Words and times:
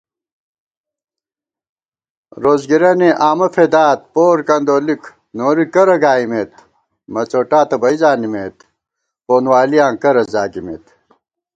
روڅگِرَنےآمہ 2.43 3.47
فېدات 3.55 3.99
پور 4.13 4.37
کندولِک 4.47 5.01
نوری 5.37 5.65
کرہ 5.73 5.97
گائیمېت 6.03 6.51
* 6.85 7.11
مڅوٹاں 7.13 7.65
تہ 7.69 7.75
بئ 7.81 7.95
زانِمېت 8.01 8.55
پونوالِیاں 9.25 9.93
کرہ 10.01 10.23
زاگِمېت 10.33 10.85